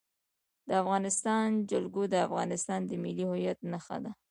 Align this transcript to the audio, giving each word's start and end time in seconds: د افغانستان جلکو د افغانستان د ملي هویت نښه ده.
د 0.67 0.69
افغانستان 0.83 1.47
جلکو 1.69 2.01
د 2.13 2.15
افغانستان 2.27 2.79
د 2.89 2.91
ملي 3.03 3.25
هویت 3.31 3.59
نښه 3.71 3.97
ده. 4.03 4.11